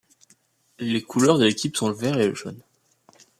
[0.79, 2.63] Les couleurs de l’équipe sont le vert et le jaune.